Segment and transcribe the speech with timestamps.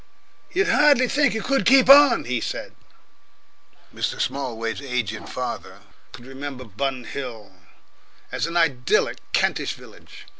[0.51, 2.73] "You'd hardly think it could keep on," he said.
[3.93, 4.19] Mr.
[4.19, 5.81] Smallways' aged father,
[6.11, 7.51] could remember Bun Hill
[8.31, 10.25] as an idyllic Kentish village.